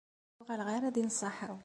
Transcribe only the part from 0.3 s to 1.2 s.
Ur ttuɣaleɣ ara di